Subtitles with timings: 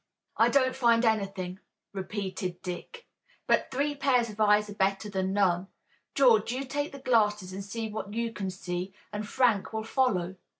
[0.35, 1.59] "I don't find anything,"
[1.93, 3.05] repeated Dick,
[3.45, 5.67] "but three pairs of eyes are better than none.
[6.15, 10.37] George, you take the glasses and see what you can see and Frank will follow."